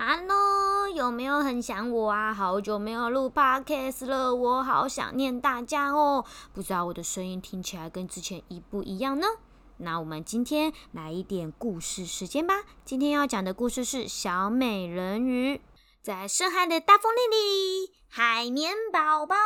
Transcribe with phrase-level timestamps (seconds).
[0.00, 2.32] 啊喽有没有很想我啊？
[2.32, 6.24] 好久没有录 Podcast 了，我好想念大家哦。
[6.54, 9.26] 不知道我的声音听起来跟之前一不一样呢？
[9.76, 12.62] 那我们今天来一点故事时间吧。
[12.82, 15.60] 今天要讲的故事是小美人鱼。
[16.00, 19.36] 在深海的大风里里，海绵宝宝。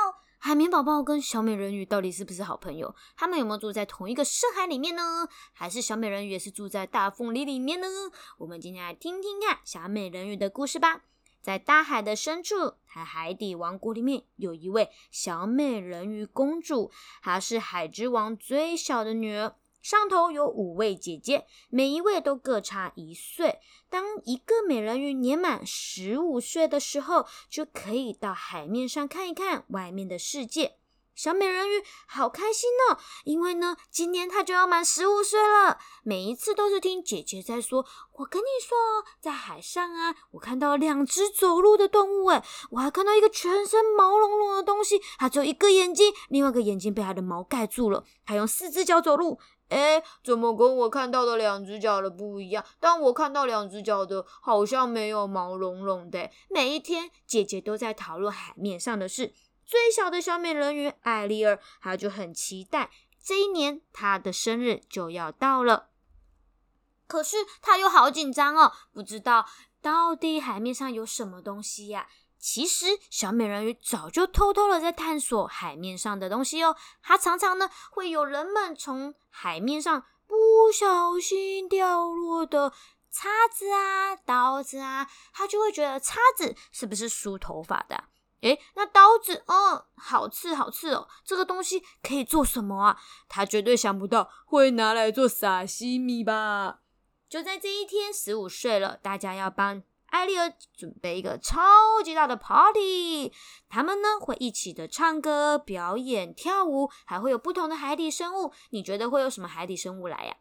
[0.47, 2.95] 海绵宝宝跟小美人鱼到底是不是好朋友？
[3.17, 5.27] 他们有没有住在同一个深海里面呢？
[5.55, 7.87] 还是小美人鱼也是住在大凤梨里面呢？
[8.37, 11.05] 我们今天来听听看小美人鱼的故事吧。
[11.41, 16.90] 在大海的深处，在海底王国里面，有一位小美人鱼公主，
[17.23, 19.57] 她是海之王最小的女儿。
[19.85, 23.61] 上头有五位姐姐，每一位都各差一岁。
[23.91, 30.79] 当一个美人鱼年满十五岁的时候，就可以到海面上看一看外面的世界。
[31.15, 35.79] 小美人鱼好开心呢，因为呢，今年她就要满十五岁了。
[36.03, 37.87] 每一次都是听姐姐在说
[38.19, 38.77] ：“我跟你说，
[39.21, 52.65] 在海上啊，我看到两只走路的动物，诶，我还看到一个全身毛茸茸的东西，它只有一个眼睛，另外一个眼睛被它的毛盖住了，它用四只脚走路。”哎，怎么跟我看到的两只脚的不一样？
[52.79, 56.31] 但我看到两只脚的，好像没有毛茸茸的。
[56.48, 59.35] 每一天，姐姐都在讨论海面上的事。
[59.65, 62.91] 最小的小美人鱼艾丽儿，她就很期待
[63.23, 65.89] 这一年她的生日就要到了。
[67.07, 69.47] 可是她又好紧张哦，不知道
[69.81, 72.09] 到底海面上有什么东西呀？
[72.45, 76.77] 其实，小美人鱼早就偷偷的在探索海面上的东西哦。
[77.03, 82.70] 它常常呢，会有人们从海面上不小心掉落的
[83.11, 88.05] 叉子啊、刀子啊，他就会觉得叉子是不是梳头发的？
[88.42, 93.01] 诶，那刀子，哦，好刺好刺哦，这个东西可以做什么啊？
[93.27, 96.81] 他绝对想不到会拿来做沙西米吧？
[97.27, 99.83] 就在这一天，十五岁了，大家要帮。
[100.15, 101.61] 艾丽尔准备一个超
[102.05, 103.33] 级大的 party，
[103.69, 108.52] 他们呢会一起的唱歌、表演、跳舞，还会有不同的海底生物。
[108.70, 110.36] 你觉得会有什么海底生物来呀？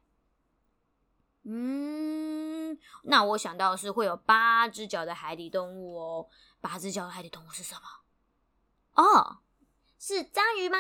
[1.45, 6.27] 嗯，那我想到的是会有八只脚的海底动物哦。
[6.61, 9.01] 八只脚的海底动物是什么？
[9.03, 9.39] 哦，
[9.97, 10.77] 是章鱼吗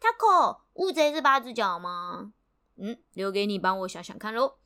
[0.00, 2.32] ？Taco，乌贼是八只脚吗？
[2.78, 4.56] 嗯，留给你帮我想想看喽。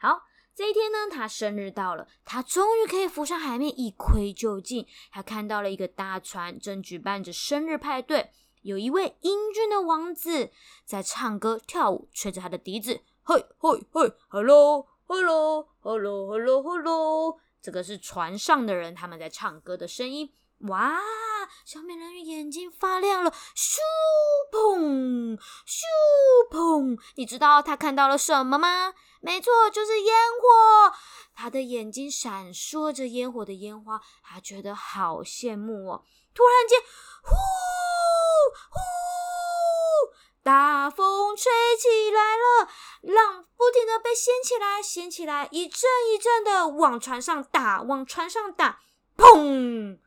[0.00, 0.22] 好。
[0.54, 4.86] 这一天呢，他生日到了，他终于可以浮上海面一窥究竟。
[5.10, 8.30] 他看到了一个大船正举办着生日派对，
[8.62, 10.50] 有一位英俊的王子
[10.84, 17.40] 在唱歌跳舞，吹着他的笛子，嘿嘿嘿，hello hello hello hello hello，。
[17.60, 20.30] 这个是船上的人他们在唱歌的声音。
[20.68, 20.98] 哇，
[21.66, 23.76] 小美人鱼眼睛发亮了，咻
[24.50, 25.82] 砰，咻
[26.50, 28.94] 砰，你知道她看到了什么吗？
[29.20, 30.96] 没错，就是烟火。
[31.34, 36.04] 她的眼睛闪烁着烟火的烟花，她觉得好羡慕哦。
[36.34, 36.80] 突然间，
[37.22, 37.34] 呼
[38.70, 38.80] 呼，
[40.42, 42.70] 大风吹起来了，
[43.02, 48.80] 浪不停的被掀起来，掀起来，一阵一阵的往船上打，往船上打，
[49.14, 49.98] 砰！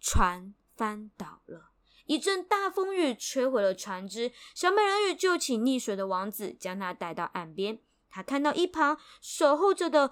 [0.00, 1.70] 船翻倒了，
[2.06, 4.32] 一阵大风雨摧毁了船只。
[4.54, 7.80] 小美人鱼救起溺水的王子，将他带到岸边。
[8.08, 10.10] 他看到一旁守候着的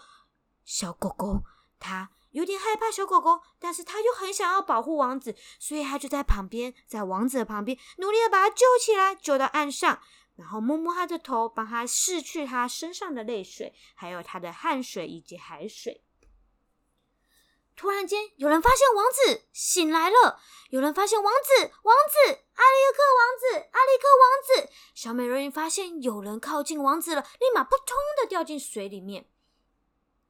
[0.64, 1.42] 小狗狗，
[1.80, 10.00] 他有点害怕小狗狗，但是他又很想要保护王子，所以他就在旁边，在王子的旁边，努力的把他救起来，救到岸上，
[10.36, 16.04] 然后摸摸他的头，帮他拭去他身上的泪水，还有他的汗水以及海水。
[17.78, 20.40] 突然间，有人发现王子醒来了。
[20.70, 24.72] 有人发现王子，王子，阿利克王子，阿利克王子。
[24.96, 29.26] 小美人鱼发现有人靠近王子了，立马扑通的掉进水里面。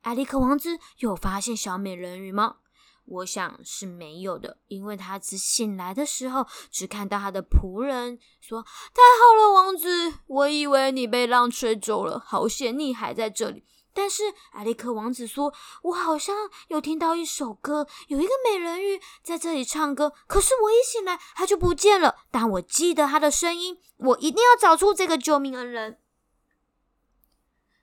[0.03, 2.59] 艾利克王子有发现小美人鱼吗？
[3.07, 13.65] 我想是没有的，因为他只醒来的时候只看到他的仆人说：“太好了，王子，我以为你被浪吹走了，好险你还在这里。”
[13.99, 20.13] 但是艾利克王子说：“我好像有听到一首歌，有一个美人鱼在这里唱歌。
[20.29, 22.15] 可是我一醒来，它就不见了。
[22.31, 25.99] 但我记得它的声音，我一定要找出这个救命恩人。”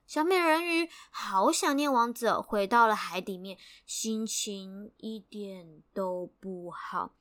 [0.08, 7.14] 小美人鱼好想念王子，回到了海底面，心情一点都不好。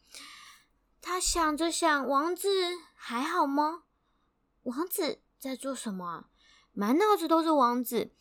[1.02, 2.49] 他想着想，王子
[2.94, 3.82] 还好吗？
[4.62, 6.29] 王子在做什么啊？
[6.73, 8.12] 满脑子都是王子。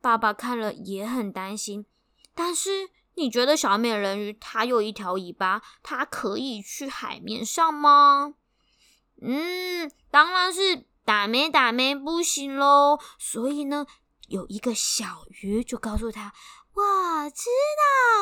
[0.00, 1.84] 爸爸看了也很担心，
[2.34, 8.34] 但是你觉得小美人鱼它有一条尾巴，它可以去海面上吗？
[9.20, 12.98] 嗯，当然是打没打没不行喽。
[13.18, 13.86] 所以呢，
[14.28, 16.32] 有一个小鱼就告诉他
[16.72, 17.46] ：“我知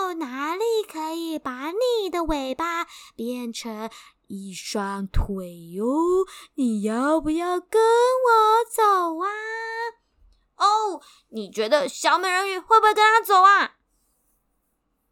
[0.00, 3.90] 道哪里可以把你的尾巴变成
[4.28, 5.84] 一双腿哟，
[6.54, 9.28] 你要不要跟我走啊？
[10.56, 13.74] 哦，你觉得小美人鱼会不会跟他走啊？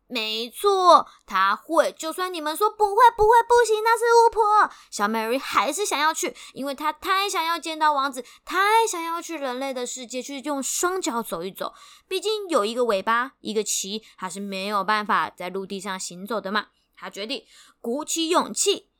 [0.06, 1.91] 没错，他会。
[1.91, 11.73] 就算你们说不会、不会、不行，那是巫婆，小美人鱼还是想要去，因为她太想要见到王子，太想要去人类的世界，去用双脚走一走。
[12.06, 16.67] 毕竟有一个尾巴，一个鳍，她是没有办法在陆地上行走的嘛。
[16.94, 17.44] 她决定
[17.81, 18.91] 鼓起勇气，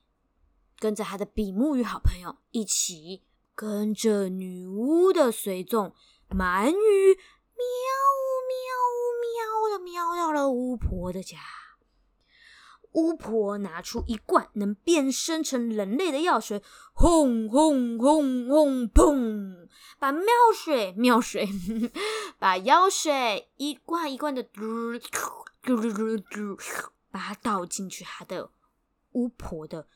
[0.79, 3.23] 跟着她的比目鱼好朋友一起，
[3.55, 5.95] 跟着女巫的随从
[6.35, 7.65] 鳗鱼喵。
[8.47, 8.65] 喵
[9.21, 11.39] 喵的喵到了巫婆的家，
[12.93, 19.69] 巫婆拿出一罐能变身成人类的药水，轰轰轰轰砰！
[19.99, 21.49] 把妙水妙水，
[22.39, 26.59] 把药水一罐一罐的嘟嘟嘟嘟嘟，
[27.11, 28.51] 把它倒进去他的
[29.13, 29.89] 巫婆的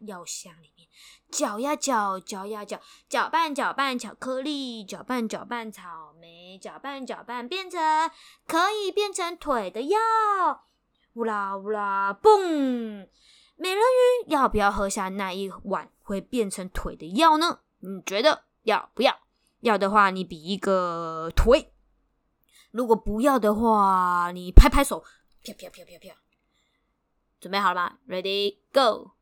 [0.00, 0.88] 药箱里面。
[1.30, 7.80] 搅呀搅，搅呀搅，搅拌搅拌巧克力，搅拌搅拌草莓，搅拌搅拌变成
[8.46, 9.98] 可以变成腿的药。
[11.14, 13.08] 呜啦呜啦，嘣！
[13.56, 17.60] 美人鱼要不要喝下那一碗会变成腿的药呢？
[17.80, 19.18] 你觉得要不要？
[19.60, 21.66] 要的话，你比一个腿；
[22.70, 25.00] 如果不要的话，你拍拍手，
[25.44, 26.16] 啪啪啪啪啪。
[27.38, 29.19] 准备好了吗？Ready go！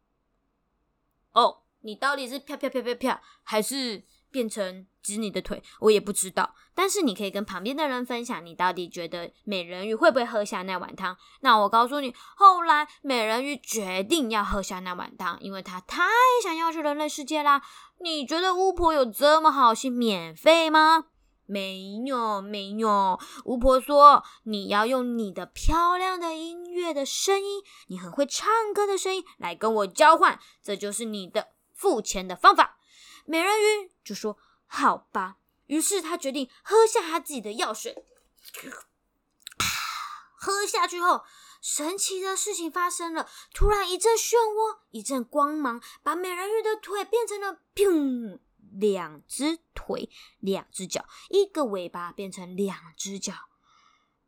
[1.40, 1.62] 哦。
[1.82, 4.02] 你到底是飘飘飘飘飘，还是
[4.32, 5.62] 变成指你的腿？
[5.78, 6.56] 我也不知道。
[6.74, 11.16] 但是你可以跟旁边的人分享，你到底觉得美人鱼会不会喝下那碗汤？
[11.40, 16.02] 那我告诉你，后来美人鱼决定要喝下那碗汤，因为她太
[16.42, 17.62] 想要去人类世界啦。
[18.00, 21.04] 你觉得巫婆有这么好心免费吗？
[21.48, 23.18] 没有，没有。
[23.46, 32.76] 巫婆说：“你要用你的漂亮的音乐的声音，你很会唱歌的声音来跟我交换，这就是你的。”付钱的方法，
[33.24, 34.36] 美人鱼就说
[34.66, 35.36] ：“好吧。”
[35.66, 38.04] 于是他决定喝下他自己的药水。
[40.34, 41.22] 喝下去后，
[41.62, 43.28] 神奇的事情发生了。
[43.54, 48.40] 突然一阵漩涡，一阵光芒，把美人鱼的腿变成了“砰”，
[48.78, 50.08] 两只腿，
[50.40, 53.34] 两只脚，一个尾巴变成两只脚。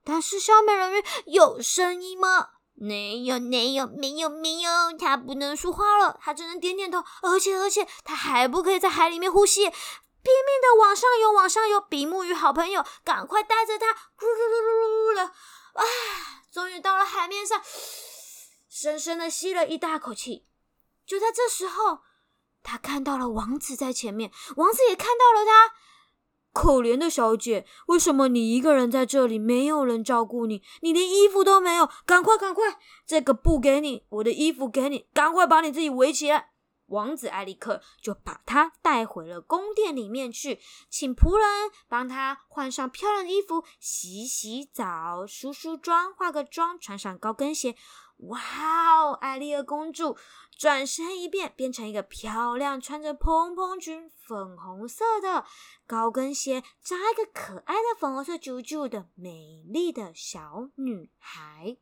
[0.03, 2.51] 但是小美人鱼有声音吗？
[2.75, 11.81] 没有，没有，没有，没有，它不能说话了，它只能点点头，而且，而且，它还不可以在海里面呼吸，拼命的往上游，往上游。
[11.81, 15.85] 比目鱼好朋友，赶快带着它，噜噜噜噜噜的，啊，
[16.51, 17.63] 终于到了海面上，
[18.71, 20.47] 深深的吸了一大口气。
[21.05, 22.01] 就在这时候，
[22.63, 25.75] 他看到了王子在前面，王子也看到了他。
[26.53, 30.63] 可怜的小姐，为什么你一个人在这里，没有人照顾你？
[30.83, 32.77] 你连衣服都没有，赶快，赶快，
[33.07, 36.51] 这个布给你，我的衣服给你，赶快把你自己围起来。
[36.87, 40.59] 王子艾利克就把他带回了宫殿里面去，
[40.91, 47.77] 请仆人帮他换上漂亮的衣服，洗洗澡，梳梳妆，化个妆，穿上高跟鞋。
[48.29, 48.41] 哇
[49.03, 50.17] 哦，艾丽尔公主
[50.59, 55.47] 转身一变，变成一个漂亮，穿着蓬蓬裙、粉红色的
[55.87, 61.79] 高跟鞋，扎一个可爱的粉红色啾啾的美丽的小女孩。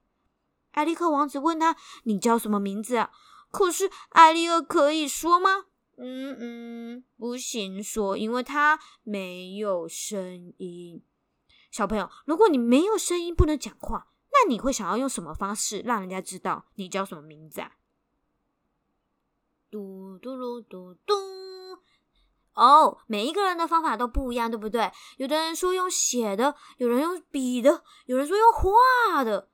[0.73, 3.10] 艾利克王子问她：“你叫什么名字啊？”
[3.51, 5.65] 可是艾丽尔可以说吗？
[5.96, 11.03] 嗯嗯，不行说，因为她没有声音。
[11.72, 14.06] 小朋友，如果你没有声音，不能讲话。
[14.40, 17.72] 那你会想要用什么方式让人家知道你叫什么名字啊？
[19.70, 21.14] 嘟嘟噜嘟嘟。
[22.54, 24.90] 哦，每一个人的方法都不一样，对不对？
[25.16, 29.50] 有的人说用写的，有人用笔的，有人说用画的，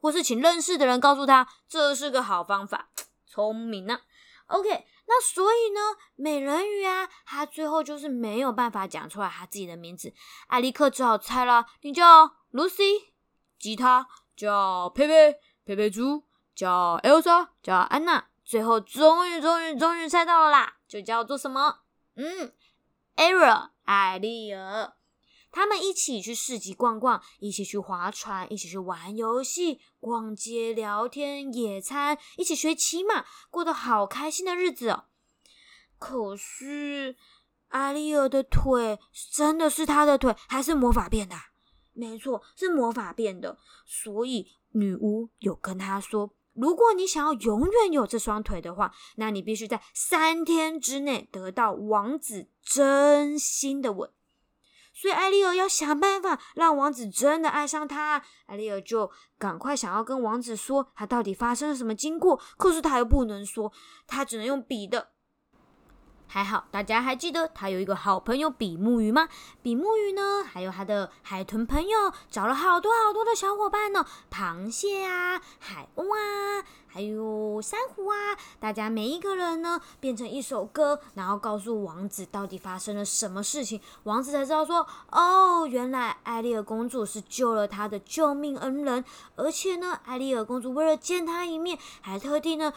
[0.00, 2.90] 或是请认识的人告诉他这是个好方法，
[3.26, 4.00] 聪明呢。
[4.46, 5.80] OK，那所以呢，
[6.16, 10.12] 美人鱼啊，他最后就是没有办法讲出来他自己的名字，
[10.46, 13.10] 艾利克只好猜了，你叫 Lucy，
[13.58, 14.08] 吉他。
[14.38, 16.22] 叫佩佩，佩佩猪；
[16.54, 18.28] 叫 Elsa，叫安娜。
[18.44, 20.74] 最后，终于，终于，终于猜到了啦！
[20.86, 21.80] 就叫做什么？
[22.14, 22.52] 嗯
[23.16, 24.94] ，Ariel，艾丽尔。
[25.50, 35.02] 他们一起去市集逛逛，一起去划船，一起去玩游戏、逛街、聊天、野餐，一起学骑马，过得好开心的日子。
[35.98, 37.16] 可是，
[37.70, 39.00] 艾丽尔的腿
[39.32, 41.34] 真的是他的腿，还是魔法变的？
[41.98, 43.58] 没错，是魔法变的。
[43.84, 54.08] 所以女巫有跟他说：“如果你想要永远有这双腿的话，那你必须在三天之内得到王子真心的吻。”
[54.94, 58.22] 所以艾丽尔要想办法让王子真的爱上她。
[58.46, 63.72] 艾丽尔就赶快想要跟王子说，他到底发生了什么经过，可是他又不能说，
[64.06, 65.10] 他只能用笔的。
[66.30, 69.28] 还好，大家还记得他有一个好朋友比目鱼吗？
[69.62, 78.36] 比目鱼呢，还有他的海豚朋友，找了好多好多的小伙伴呢，螃蟹啊，海鸥啊，还有珊瑚啊。
[78.60, 83.80] 大家每一个人呢，变成一首歌，然后告诉王子到底发生了什么事情。
[84.02, 89.02] 王子才知道说，哦，原来艾丽尔公主是救了他的救命恩人，
[89.36, 92.74] 而且呢，艾丽尔公主为了见他一面，还特地呢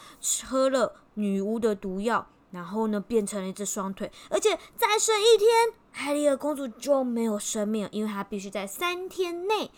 [0.48, 2.26] 喝了女巫的毒药。
[2.52, 5.50] 然后呢，变成了一只双腿，而且再生一天，
[5.94, 9.72] 艾丽尔公主就没有生命，因为她必须在三天内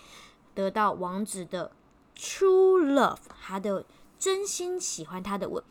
[0.54, 1.72] 得到王子的
[2.18, 3.86] true love，他的
[4.20, 5.64] 真心喜欢他的吻。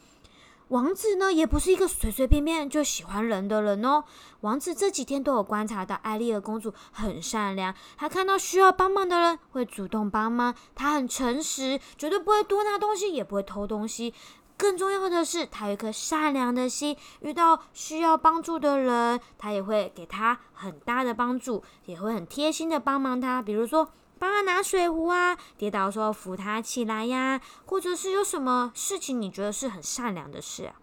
[0.69, 4.05] 王子呢，也不是一个随随便便就喜欢人的人哦。
[4.41, 14.15] 王子这几天都有观察到艾丽尔公主很善良，他看到需要帮忙的人会主动帮忙，他很诚实，绝对不会多拿东西，也不会偷东西。
[14.57, 23.43] 更重要的是，他有一颗善良的心，遇到需要帮助的人，他也会给他很大的帮助，也会很贴心的帮忙他。
[23.43, 30.75] 比如说，帮他拿水壶啊，跌倒的时候扶他起来呀，或者是有什么事情你觉得是很善良的事啊？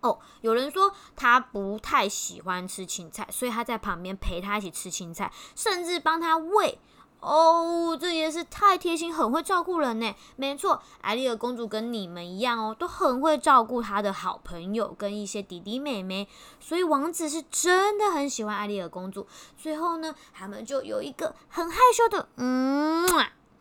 [0.00, 6.78] 哦，有人说他不太喜欢吃青菜，所以他在旁边陪他一起吃青菜，甚至帮他喂。
[7.22, 10.12] 哦，这也是太贴心，很会照顾人呢。
[10.34, 16.28] 没错，艾丽尔公主跟你们一样哦，都很会照顾她的好朋友跟一些弟弟妹妹。
[16.58, 19.24] 所以王子是真的很喜欢艾丽尔公主。
[19.56, 23.08] 最后呢，他们就有一个很害羞的，嗯，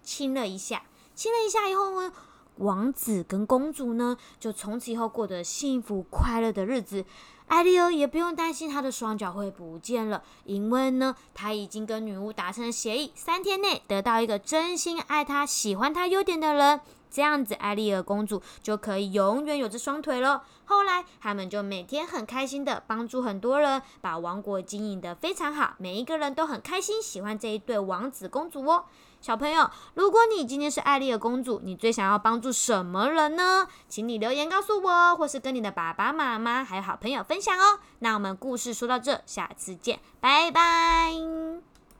[0.01, 0.81] 亲了一下。
[1.13, 2.11] 亲了一下以后呢，
[2.55, 7.05] 王子跟公主呢，就从此以后过得幸福快乐的日子。
[7.51, 16.79] 艾丽尔也不用担心她的双脚会不见了，因为呢，她已经跟女巫达成了协议，三天内得到一个真心爱她、喜欢她优点的人，
[17.09, 20.45] 这样子艾丽尔公主就可以永远有这双腿了。
[20.63, 28.85] 后来，他们就每天很开心的帮助很多人，把王国经营的非常好，每一个人都很开心，喜欢这一对王子公主哦。
[29.21, 33.67] 小朋友，如果你今天是艾丽尔公主，你最想要帮助什么人呢？
[33.87, 37.79] 请你留言告诉我，或是跟你的爸爸妈妈还有好朋友分享哦。
[37.99, 41.60] 那我们故事说到这，下次见，拜拜。